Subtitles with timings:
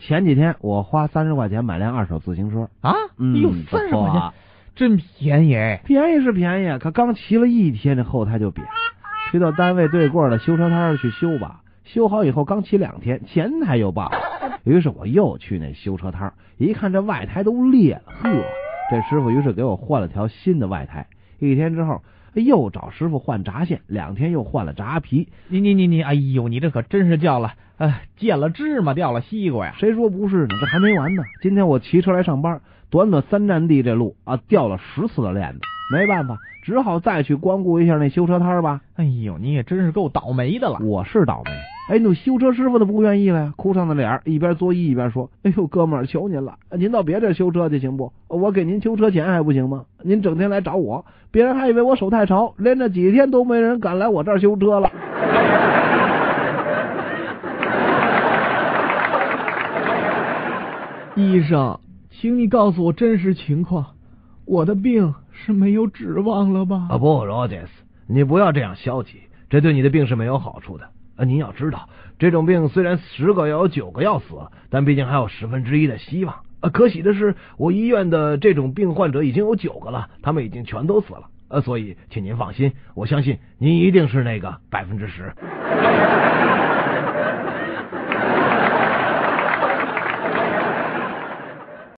[0.00, 2.92] 前几天我花三十块钱买辆二手自行车啊，
[3.40, 4.32] 有三十块钱，
[4.74, 5.52] 真便宜，
[5.84, 8.60] 便宜是便宜，可刚骑了一天，这后胎就瘪，
[9.30, 18.30] 推到单位对过的修车摊去修吧，修好以后刚骑两天，前胎又爆了，于是我又去那修车摊一看这外胎都裂了，呵，
[18.90, 21.06] 这师傅于是给我换了条新的外胎，
[21.38, 22.00] 一天之后。
[22.42, 25.28] 又找师傅换闸线，两天又换了闸皮。
[25.48, 29.74] 你你你你，哎呦，你这可真是叫了，哎，见了芝麻掉了西瓜呀！
[29.78, 30.54] 谁说不是呢？
[30.60, 31.22] 这还没完呢。
[31.42, 32.60] 今天我骑车来上班，
[32.90, 35.60] 短短三站地，这路啊掉了十次的链子。
[35.92, 38.80] 没办法，只好再去光顾一下那修车摊吧。
[38.96, 40.78] 哎呦，你也真是够倒霉的了。
[40.80, 41.50] 我是倒霉。
[41.90, 48.10] 哎，那修车师傅都不愿意了，呀，哭丧着脸，一边作揖一边说：“哎呦，哥们儿，求您了，您到别地修车去行不？
[48.28, 54.86] 我给您修车钱还不行吗？”您整天来找我，别人还以为我手太潮，连着几天都没人敢来我这儿修车了。
[61.16, 61.78] 医生，
[62.10, 63.82] 请你告诉我真实情况，
[64.44, 66.88] 我的病是没有指望了吧？
[66.90, 67.70] 啊不 r o 斯，g e r s
[68.06, 69.14] 你不要这样消极，
[69.48, 70.84] 这对你的病是没有好处的。
[71.16, 74.26] 啊，您要知道，这种病虽然十个要有九个要死，
[74.68, 76.34] 但毕竟还有十分之一的希望。
[76.70, 81.60] 可喜的是，我医院的这种病患者已经有九个了，他们已经全都死了。
[81.60, 85.32] 所以，请您放心，我相信您一定是那个百分之十。